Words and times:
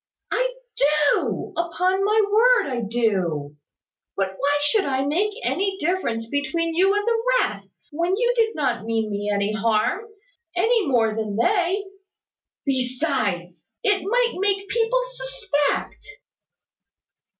"I 0.31 0.55
do, 1.13 1.53
upon 1.55 2.03
my 2.03 2.21
word, 2.33 2.71
I 2.71 2.81
do. 2.89 3.55
But 4.17 4.33
why 4.35 4.57
should 4.63 4.85
I 4.85 5.05
make 5.05 5.35
any 5.43 5.77
difference 5.77 6.27
between 6.27 6.73
you 6.73 6.95
and 6.95 7.05
the 7.07 7.23
rest, 7.39 7.69
when 7.91 8.15
you 8.15 8.33
did 8.35 8.55
not 8.55 8.83
mean 8.85 9.11
me 9.11 9.29
any 9.31 9.53
harm, 9.53 10.05
any 10.55 10.87
more 10.87 11.13
than 11.15 11.35
they? 11.35 11.85
Besides, 12.65 13.63
it 13.83 14.01
might 14.03 14.33
make 14.41 14.67
people 14.69 15.01
suspect." 15.11 16.03